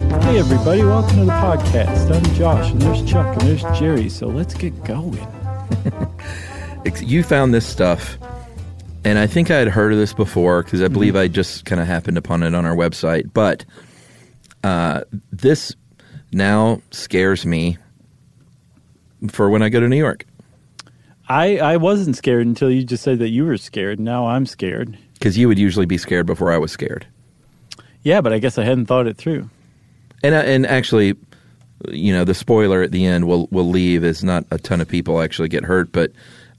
[0.00, 2.10] Hey, everybody, welcome to the podcast.
[2.10, 5.26] I'm Josh, and there's Chuck, and there's Jerry, so let's get going.
[7.00, 8.18] you found this stuff,
[9.04, 10.94] and I think I had heard of this before because I mm-hmm.
[10.94, 13.32] believe I just kind of happened upon it on our website.
[13.32, 13.64] But
[14.64, 15.74] uh, this
[16.32, 17.78] now scares me
[19.28, 20.26] for when I go to New York.
[21.28, 24.00] I, I wasn't scared until you just said that you were scared.
[24.00, 24.98] Now I'm scared.
[25.14, 27.06] Because you would usually be scared before I was scared.
[28.02, 29.48] Yeah, but I guess I hadn't thought it through.
[30.22, 31.16] And uh, and actually,
[31.88, 34.88] you know, the spoiler at the end will will leave is not a ton of
[34.88, 36.12] people actually get hurt, but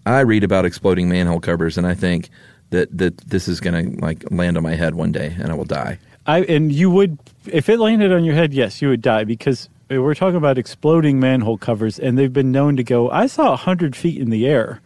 [0.05, 2.29] I read about exploding manhole covers and I think
[2.71, 5.53] that that this is going to like land on my head one day and I
[5.55, 5.99] will die.
[6.25, 9.69] I and you would if it landed on your head, yes, you would die because
[9.89, 13.09] we're talking about exploding manhole covers and they've been known to go.
[13.09, 14.81] I saw hundred feet in the air.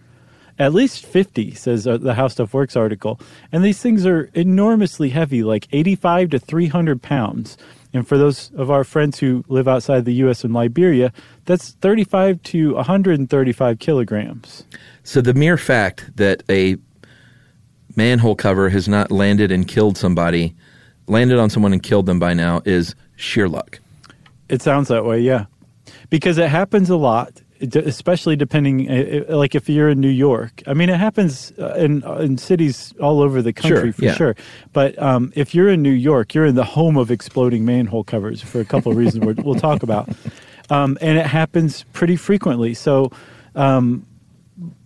[0.57, 3.19] At least 50, says uh, the How Stuff Works article.
[3.51, 7.57] And these things are enormously heavy, like 85 to 300 pounds.
[7.95, 10.43] And for those of our friends who live outside the U.S.
[10.43, 11.13] and Liberia,
[11.45, 14.65] that's 35 to 135 kilograms.
[15.03, 16.75] So the mere fact that a
[17.95, 20.53] manhole cover has not landed and killed somebody,
[21.07, 23.79] landed on someone and killed them by now, is sheer luck.
[24.49, 25.45] It sounds that way, yeah.
[26.09, 27.41] Because it happens a lot
[27.73, 30.61] especially depending like if you're in New York.
[30.67, 34.05] I mean, it happens uh, in uh, in cities all over the country sure, for
[34.05, 34.13] yeah.
[34.13, 34.35] sure.
[34.73, 38.41] But um, if you're in New York, you're in the home of exploding manhole covers
[38.41, 40.09] for a couple of reasons we will talk about,
[40.69, 42.73] um, and it happens pretty frequently.
[42.73, 43.11] So.
[43.55, 44.05] Um,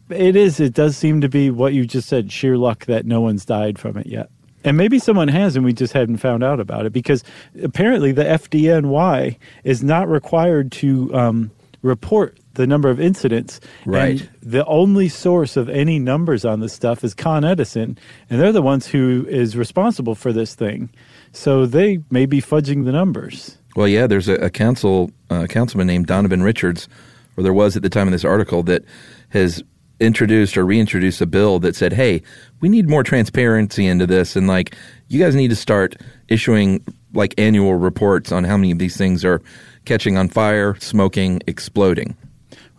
[0.10, 0.60] it is.
[0.60, 2.32] It does seem to be what you just said.
[2.32, 4.32] Sheer luck that no one's died from it yet.
[4.64, 7.24] And maybe someone has, and we just hadn't found out about it because
[7.64, 11.52] apparently the FDNY is not required to um,
[11.82, 13.60] report the number of incidents.
[13.86, 14.22] Right.
[14.22, 17.98] And the only source of any numbers on this stuff is Con Edison,
[18.30, 20.90] and they're the ones who is responsible for this thing.
[21.32, 23.58] So they may be fudging the numbers.
[23.76, 26.90] Well, yeah, there's a, a council uh, councilman named Donovan Richards,
[27.38, 28.84] or there was at the time of this article, that
[29.30, 29.64] has
[30.00, 32.22] introduced or reintroduced a bill that said, "Hey,
[32.62, 34.76] we need more transparency into this, and like
[35.08, 35.96] you guys need to start
[36.28, 36.84] issuing
[37.14, 39.42] like annual reports on how many of these things are
[39.86, 42.16] catching on fire, smoking, exploding."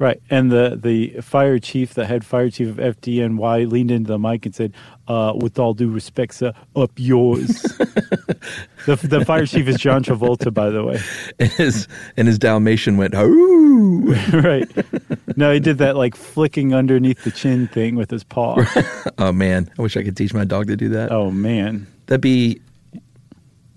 [0.00, 4.18] Right, and the the fire chief, the head fire chief of FDNY, leaned into the
[4.18, 4.72] mic and said,
[5.08, 7.46] uh, "With all due respect, sir, up yours."
[8.86, 11.00] the, the fire chief is John Travolta, by the way.
[11.38, 11.86] And his
[12.16, 14.66] and his Dalmatian went, "Hoo!" right.
[15.36, 18.56] No, he did that like flicking underneath the chin thing with his paw.
[19.18, 21.12] oh man, I wish I could teach my dog to do that.
[21.12, 22.58] Oh man, that'd be.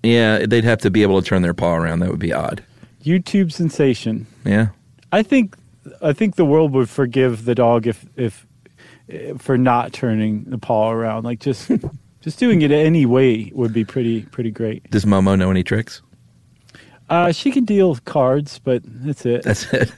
[0.04, 2.00] Yeah, they'd have to be able to turn their paw around.
[2.00, 2.64] That would be odd.
[3.04, 4.28] YouTube sensation.
[4.46, 4.68] Yeah.
[5.12, 5.56] I think
[6.02, 8.46] I think the world would forgive the dog if if
[9.38, 11.24] for not turning the paw around.
[11.24, 11.72] Like just
[12.22, 14.90] just doing it any way would be pretty pretty great.
[14.92, 16.02] Does Momo know any tricks?
[17.10, 19.44] Uh, she can deal cards, but that's it.
[19.44, 19.92] That's it.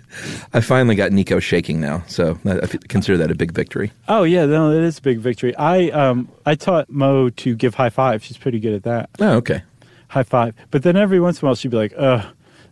[0.53, 3.93] I finally got Nico shaking now, so I consider that a big victory.
[4.07, 5.55] Oh yeah, no, it is a big victory.
[5.55, 8.23] I um I taught Mo to give high five.
[8.23, 9.09] She's pretty good at that.
[9.19, 9.61] Oh okay.
[10.07, 12.25] High five, but then every once in a while she'd be like, "Ugh."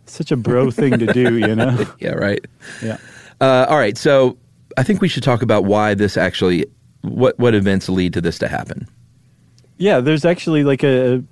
[0.06, 1.86] such a bro thing to do, you know?
[1.98, 2.44] yeah, right.
[2.82, 2.98] Yeah.
[3.40, 3.96] Uh, all right.
[3.96, 4.36] So
[4.76, 6.66] I think we should talk about why this actually,
[7.02, 8.88] what, what events lead to this to happen.
[9.78, 11.22] Yeah, there's actually like a,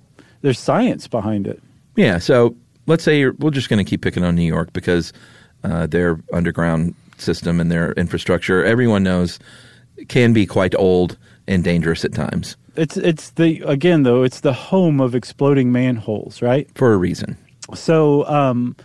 [0.43, 1.63] there's science behind it.
[1.97, 2.19] Yeah.
[2.19, 5.13] So let's say we're just going to keep picking on New York because
[5.65, 9.39] uh, their underground system and their infrastructure, everyone knows,
[10.09, 12.57] can be quite old and dangerous at times.
[12.77, 16.69] It's it's the again though it's the home of exploding manholes, right?
[16.75, 17.37] For a reason.
[17.75, 18.77] So, um,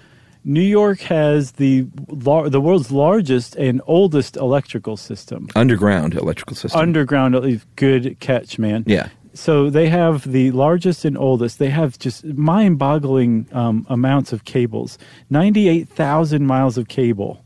[0.44, 5.48] New York has the lar- the world's largest and oldest electrical system.
[5.56, 6.80] Underground electrical system.
[6.80, 8.84] Underground, good catch, man.
[8.88, 9.10] Yeah.
[9.34, 11.60] So they have the largest and oldest.
[11.60, 14.98] They have just mind-boggling um, amounts of cables.
[15.30, 17.44] Ninety-eight thousand miles of cable,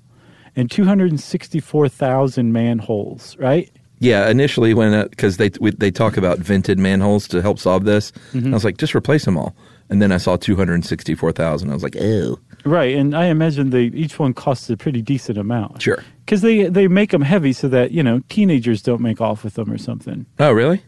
[0.56, 3.36] and two hundred sixty-four thousand manholes.
[3.38, 3.70] Right.
[4.02, 7.86] Yeah, initially when because uh, they we, they talk about vented manholes to help solve
[7.86, 8.48] this, mm-hmm.
[8.48, 9.56] I was like, just replace them all.
[9.90, 11.70] And then I saw 264,000.
[11.70, 12.40] I was like, ew.
[12.66, 15.82] Right, and I imagine they each one costs a pretty decent amount.
[15.84, 16.04] Sure.
[16.26, 19.54] Because they they make them heavy so that you know teenagers don't make off with
[19.54, 20.26] them or something.
[20.40, 20.82] Oh, really?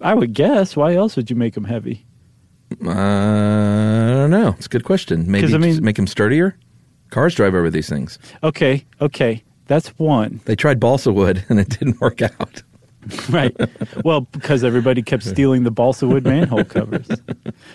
[0.00, 0.76] I would guess.
[0.76, 2.06] Why else would you make them heavy?
[2.84, 4.54] Uh, I don't know.
[4.56, 5.28] It's a good question.
[5.28, 6.56] Maybe I mean, make them sturdier.
[7.10, 8.18] Cars drive over these things.
[8.44, 10.40] Okay, okay, that's one.
[10.46, 12.60] They tried balsa wood and it didn't work out.
[13.30, 13.54] right.
[14.04, 17.08] Well, because everybody kept stealing the balsa wood manhole covers.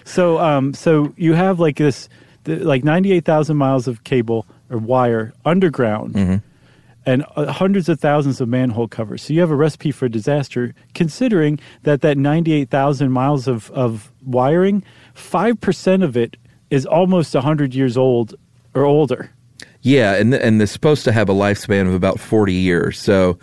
[0.03, 2.09] So, um, so you have like this,
[2.43, 6.41] the, like ninety-eight thousand miles of cable or wire underground,
[7.05, 9.21] and uh, hundreds of thousands of manhole covers.
[9.21, 10.75] So you have a recipe for disaster.
[10.95, 14.83] Considering that that ninety-eight thousand miles of of wiring,
[15.13, 16.35] five percent of it
[16.69, 18.35] is almost hundred years old
[18.73, 19.31] or older.
[19.85, 22.99] Yeah, and and they're supposed to have a lifespan of about forty years.
[22.99, 23.37] So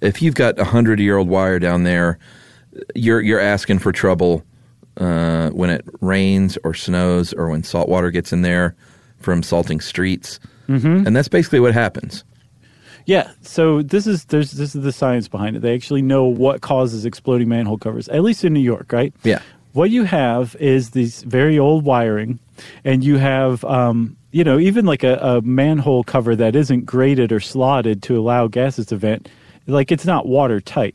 [0.00, 2.18] if you've got a hundred year old wire down there,
[2.94, 4.42] you're you're asking for trouble
[4.96, 8.74] uh, when it rains or snows or when salt water gets in there
[9.18, 11.06] from salting streets, mm-hmm.
[11.06, 12.24] and that's basically what happens.
[13.04, 15.60] Yeah, so this is there's this is the science behind it.
[15.60, 19.12] They actually know what causes exploding manhole covers, at least in New York, right?
[19.24, 19.42] Yeah.
[19.74, 22.38] What you have is these very old wiring,
[22.82, 27.30] and you have um, you know even like a, a manhole cover that isn't graded
[27.32, 29.28] or slotted to allow gases to vent,
[29.66, 30.94] like it's not watertight.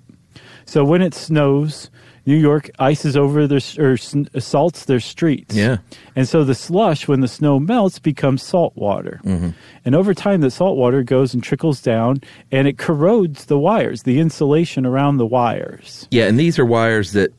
[0.65, 1.89] So when it snows,
[2.27, 5.55] New York ices over their or salts their streets.
[5.55, 5.77] Yeah.
[6.13, 9.21] And so the slush, when the snow melts, becomes salt water.
[9.23, 9.51] mm-hmm.
[9.85, 14.03] And over time, the salt water goes and trickles down and it corrodes the wires,
[14.03, 16.05] the insulation around the wires.
[16.11, 17.31] Yeah, and these are wires that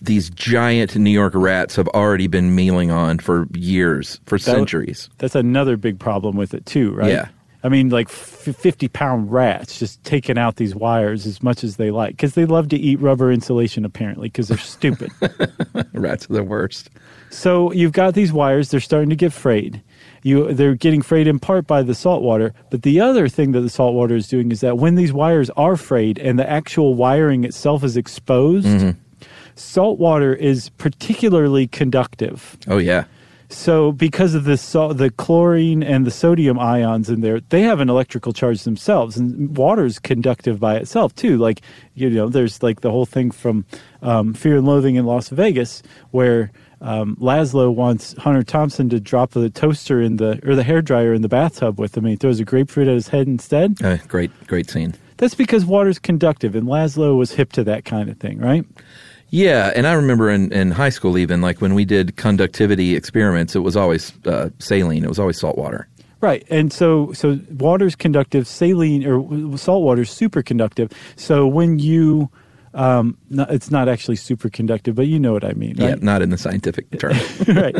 [0.00, 5.08] these giant New York rats have already been mealing on for years, for centuries.
[5.18, 7.10] That's another big problem with it, too, right?
[7.10, 7.28] Yeah.
[7.66, 11.90] I mean, like 50 pound rats just taking out these wires as much as they
[11.90, 15.10] like because they love to eat rubber insulation, apparently, because they're stupid.
[15.92, 16.90] Rats are the worst.
[17.30, 19.82] So you've got these wires; they're starting to get frayed.
[20.22, 23.62] You, they're getting frayed in part by the salt water, but the other thing that
[23.62, 26.94] the salt water is doing is that when these wires are frayed and the actual
[26.94, 29.00] wiring itself is exposed, mm-hmm.
[29.56, 32.56] Salt water is particularly conductive.
[32.68, 33.04] Oh yeah.
[33.48, 37.78] So because of the salt, the chlorine and the sodium ions in there, they have
[37.78, 41.38] an electrical charge themselves, and water is conductive by itself too.
[41.38, 41.60] Like
[41.94, 43.64] you know, there's like the whole thing from
[44.02, 46.50] um, Fear and Loathing in Las Vegas, where
[46.80, 51.14] um, Laszlo wants Hunter Thompson to drop the toaster in the or the hair dryer
[51.14, 53.82] in the bathtub with him, and he throws a grapefruit at his head instead.
[53.82, 54.94] Uh, great, great scene.
[55.18, 58.66] That's because water's conductive, and Laszlo was hip to that kind of thing, right?
[59.30, 63.54] Yeah, and I remember in, in high school, even like when we did conductivity experiments,
[63.56, 65.02] it was always uh, saline.
[65.04, 65.88] It was always salt water.
[66.20, 70.90] Right, and so so water's conductive, saline or salt water's superconductive.
[71.16, 72.30] So when you,
[72.72, 76.30] um, no, it's not actually superconductive, but you know what I mean, Yeah, not in
[76.30, 77.16] the scientific term.
[77.48, 77.76] right.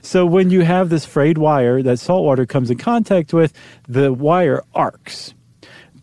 [0.00, 3.52] So when you have this frayed wire that salt water comes in contact with,
[3.86, 5.34] the wire arcs.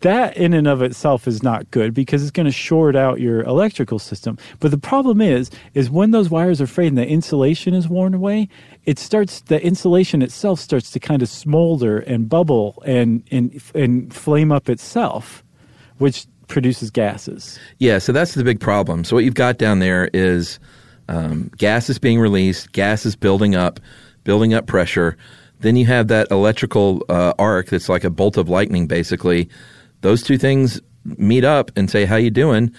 [0.02, 3.42] That in and of itself is not good because it's going to short out your
[3.42, 4.36] electrical system.
[4.58, 8.12] But the problem is, is when those wires are frayed and the insulation is worn
[8.12, 8.48] away,
[8.84, 14.12] it starts the insulation itself starts to kind of smolder and bubble and and and
[14.12, 15.44] flame up itself,
[15.98, 17.60] which produces gases.
[17.78, 19.04] Yeah, so that's the big problem.
[19.04, 20.58] So what you've got down there is
[21.08, 23.78] um, gas is being released, gas is building up,
[24.24, 25.16] building up pressure.
[25.60, 29.48] Then you have that electrical uh, arc that's like a bolt of lightning, basically.
[30.02, 32.72] Those two things meet up and say, "How you doing?"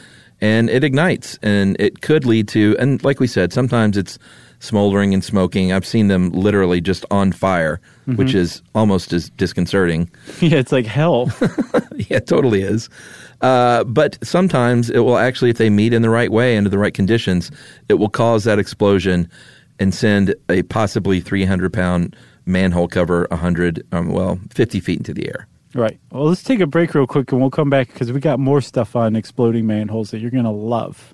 [0.43, 2.75] and it ignites, and it could lead to.
[2.77, 4.19] And like we said, sometimes it's
[4.59, 5.71] smoldering and smoking.
[5.71, 7.79] I've seen them literally just on fire,
[8.17, 10.09] which is almost as disconcerting.
[10.41, 11.31] yeah, it's like hell.
[11.95, 12.89] yeah, it totally is.
[13.41, 16.77] Uh, but sometimes it will actually, if they meet in the right way under the
[16.77, 17.49] right conditions,
[17.87, 19.29] it will cause that explosion
[19.79, 22.15] and send a possibly 300 pound
[22.45, 25.47] manhole cover 100, um, well, 50 feet into the air.
[25.75, 25.99] Right.
[26.11, 28.61] Well, let's take a break real quick and we'll come back because we got more
[28.61, 31.13] stuff on exploding manholes that you're going to love.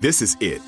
[0.00, 0.60] This is it.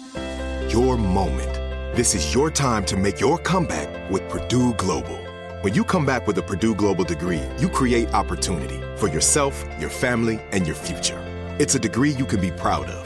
[0.72, 1.52] Your moment.
[1.94, 5.18] This is your time to make your comeback with Purdue Global.
[5.60, 9.90] When you come back with a Purdue Global degree, you create opportunity for yourself, your
[9.90, 11.22] family, and your future.
[11.58, 13.05] It's a degree you can be proud of,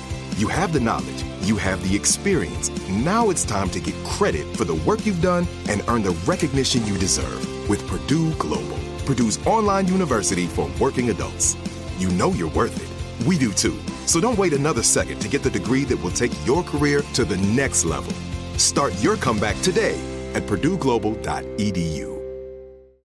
[0.37, 2.69] You have the knowledge, you have the experience.
[2.89, 6.85] Now it's time to get credit for the work you've done and earn the recognition
[6.85, 11.55] you deserve with Purdue Global, Purdue's online university for working adults.
[11.97, 13.27] You know you're worth it.
[13.27, 13.77] We do too.
[14.05, 17.23] So don't wait another second to get the degree that will take your career to
[17.23, 18.13] the next level.
[18.57, 19.99] Start your comeback today
[20.33, 22.11] at purdueglobal.edu.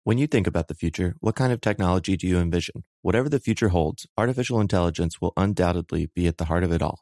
[0.05, 2.83] When you think about the future, what kind of technology do you envision?
[3.03, 7.01] Whatever the future holds, artificial intelligence will undoubtedly be at the heart of it all.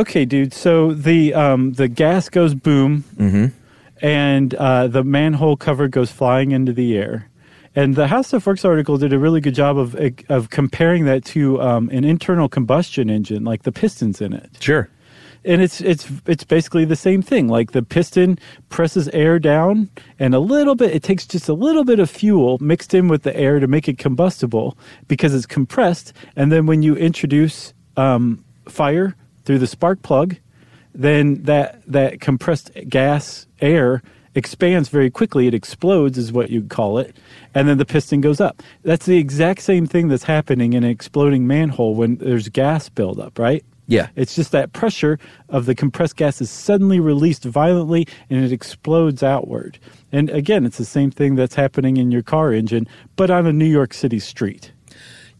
[0.00, 0.54] Okay, dude.
[0.54, 3.04] So the um, the gas goes boom,
[4.00, 7.28] and uh, the manhole cover goes flying into the air.
[7.76, 9.94] And the How Stuff Works article did a really good job of
[10.30, 14.48] of comparing that to um, an internal combustion engine, like the pistons in it.
[14.58, 14.88] Sure.
[15.44, 17.48] And it's it's it's basically the same thing.
[17.48, 18.38] Like the piston
[18.70, 20.94] presses air down, and a little bit.
[20.94, 23.86] It takes just a little bit of fuel mixed in with the air to make
[23.86, 24.78] it combustible
[25.08, 26.14] because it's compressed.
[26.36, 30.36] And then when you introduce um, fire through the spark plug,
[30.94, 34.02] then that that compressed gas air
[34.34, 35.46] expands very quickly.
[35.46, 37.16] It explodes, is what you'd call it,
[37.54, 38.62] and then the piston goes up.
[38.82, 43.38] That's the exact same thing that's happening in an exploding manhole when there's gas buildup,
[43.38, 43.64] right?
[43.90, 44.08] Yeah.
[44.14, 45.18] It's just that pressure
[45.48, 49.80] of the compressed gas is suddenly released violently and it explodes outward.
[50.12, 53.52] And again, it's the same thing that's happening in your car engine, but on a
[53.52, 54.70] New York City street.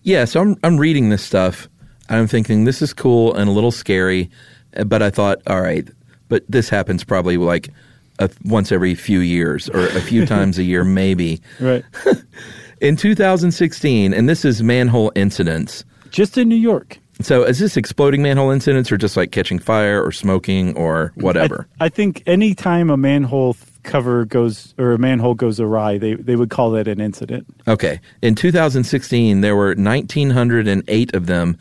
[0.02, 1.68] Yeah, so I'm I'm reading this stuff.
[2.10, 4.30] I'm thinking this is cool and a little scary,
[4.76, 5.88] uh, but I thought, all right,
[6.28, 7.70] but this happens probably like
[8.18, 11.40] a, once every few years or a few times a year, maybe.
[11.60, 11.84] Right.
[12.80, 15.84] In 2016, and this is manhole incidents.
[16.10, 16.98] just in New York.
[17.20, 21.68] So is this exploding manhole incidents or just like catching fire or smoking or whatever?
[21.78, 26.14] I, I think any time a manhole cover goes or a manhole goes awry, they,
[26.14, 27.46] they would call that an incident.
[27.68, 28.00] Okay.
[28.22, 31.58] In 2016, there were 1,908 of them.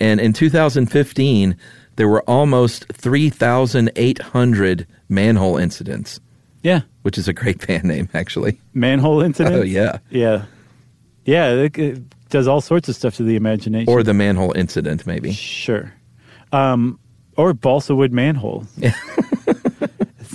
[0.00, 1.56] And in 2015,
[1.96, 6.20] there were almost 3,800 manhole incidents,
[6.62, 6.80] Yeah.
[7.02, 8.58] which is a great band name, actually.
[8.74, 9.54] Manhole incident.
[9.56, 9.98] Oh, yeah.
[10.10, 10.44] Yeah.
[11.24, 11.50] Yeah.
[11.52, 13.92] It, it does all sorts of stuff to the imagination.
[13.92, 15.32] Or the manhole incident, maybe.
[15.32, 15.92] Sure.
[16.52, 16.98] Um,
[17.36, 18.64] or balsa wood manhole.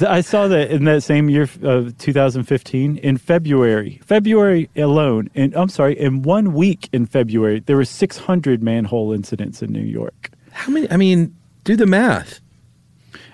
[0.03, 3.99] I saw that in that same year of 2015 in February.
[4.05, 9.61] February alone, and I'm sorry, in one week in February, there were 600 manhole incidents
[9.61, 10.31] in New York.
[10.51, 10.89] How many?
[10.91, 12.39] I mean, do the math.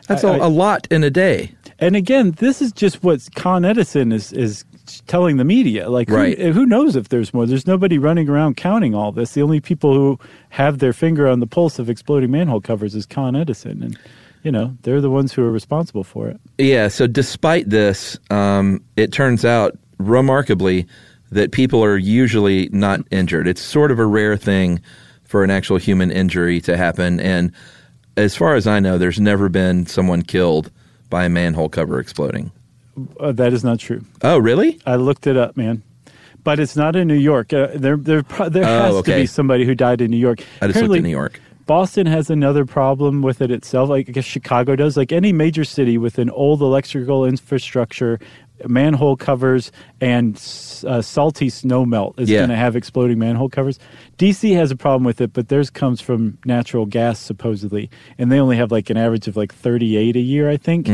[0.08, 1.52] That's a I- a lot in a day.
[1.80, 4.66] And again, this is just what Con Edison is is
[5.08, 5.90] telling the media.
[5.90, 6.38] Like, who- Right.
[6.40, 7.46] who, knows if there's more?
[7.46, 9.34] There's nobody running around counting all this.
[9.34, 13.06] The only people who have their finger on the pulse of exploding manhole covers is
[13.06, 13.98] Con Edison, and
[14.44, 16.40] you know they're the ones who are responsible for it.
[16.58, 16.88] Yeah.
[16.88, 20.88] So, despite this, um, it turns out remarkably
[21.32, 23.48] that people are usually not injured.
[23.48, 24.82] It's sort of a rare thing
[25.24, 27.20] for an actual human injury to happen.
[27.22, 27.54] And
[28.18, 30.70] as far as I know, there's never been someone killed
[31.10, 32.52] by a manhole cover exploding.
[33.20, 34.04] Uh, that is not true.
[34.22, 34.80] Oh, really?
[34.86, 35.82] I looked it up, man.
[36.44, 37.54] But it's not in New York.
[37.54, 40.44] Uh, there, there, there Oh, has to be somebody who died in New York.
[40.62, 41.40] I just looked at New York.
[41.66, 43.90] Boston has another problem with it itself.
[43.90, 44.98] Like I guess Chicago does.
[44.98, 48.20] Like any major city with an old electrical infrastructure,
[48.68, 50.36] manhole covers, and
[50.88, 52.40] uh, salty snow melt is Yeah.
[52.40, 53.80] going to have exploding manhole covers.
[54.18, 57.90] DC has a problem with it, but theirs comes from natural gas supposedly,
[58.20, 60.88] and they only have like an average of like 38 a year, I think.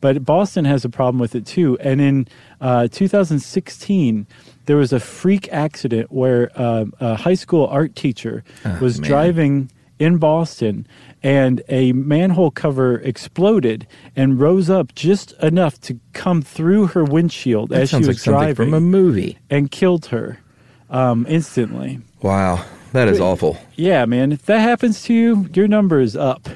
[0.00, 1.76] But Boston has a problem with it too.
[1.80, 2.28] And in
[2.60, 4.26] uh, 2016,
[4.66, 8.44] there was a freak accident where uh, a high school art teacher
[8.80, 9.08] was man.
[9.08, 10.86] driving in Boston,
[11.22, 17.68] and a manhole cover exploded and rose up just enough to come through her windshield
[17.70, 19.38] That as she was like driving from a movie.
[19.50, 20.38] and killed her
[20.88, 22.00] um, instantly.
[22.22, 23.56] Wow, that is awful.
[23.76, 26.48] Yeah, man, if that happens to you, your number is up.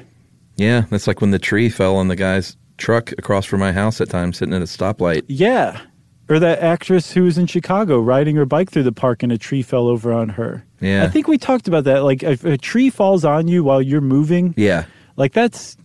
[0.57, 4.01] Yeah, that's like when the tree fell on the guy's truck across from my house
[4.01, 5.23] at times, sitting at a stoplight.
[5.29, 5.81] Yeah.
[6.29, 9.37] Or that actress who was in Chicago riding her bike through the park and a
[9.37, 10.65] tree fell over on her.
[10.81, 11.05] Yeah.
[11.05, 12.03] I think we talked about that.
[12.03, 15.77] Like, if a tree falls on you while you're moving, Yeah, like that's,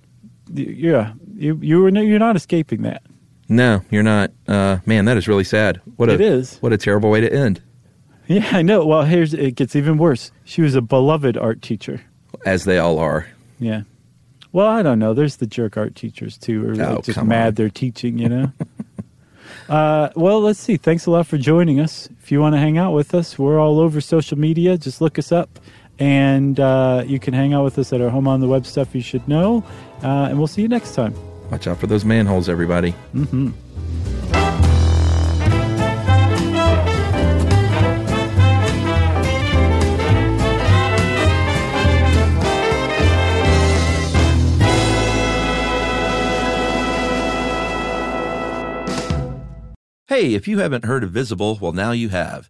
[0.54, 3.02] yeah, you, you were, you're not escaping that.
[3.50, 4.32] No, you're not.
[4.48, 5.82] Uh, man, that is really sad.
[5.98, 6.58] What a, It is.
[6.60, 7.62] What a terrible way to end.
[8.28, 8.86] Yeah, I know.
[8.86, 10.32] Well, here's it gets even worse.
[10.46, 12.00] She was a beloved art teacher.
[12.46, 13.28] As they all are.
[13.60, 13.82] Yeah.
[14.52, 15.14] Well, I don't know.
[15.14, 17.54] There's the jerk art teachers too, who are Oh, like just mad on.
[17.56, 18.18] they're teaching.
[18.20, 18.52] You know.
[19.68, 20.78] uh, well, let's see.
[20.78, 22.10] Thanks a lot for joining us.
[22.22, 24.78] If you want to hang out with us, we're all over social media.
[24.78, 25.60] Just look us up,
[25.98, 28.96] and uh, you can hang out with us at our home on the web stuff
[28.96, 29.64] you should know.
[30.04, 31.14] Uh, and we'll see you next time.
[31.52, 32.94] Watch out for those manholes, everybody.
[50.20, 52.50] Hey, if you haven't heard of Visible, well, now you have.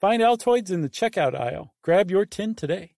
[0.00, 1.74] Find Altoids in the checkout aisle.
[1.82, 2.88] Grab your tin today.